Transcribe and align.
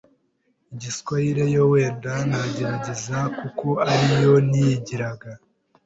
Igiswayire 0.73 1.43
yo 1.55 1.63
wenda 1.71 2.11
nagerageza 2.29 3.17
kuko 3.39 3.67
ari 3.89 4.05
yo 4.23 4.35
niyigiraga 4.49 5.29